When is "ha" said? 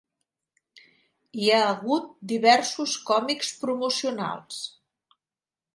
1.51-1.59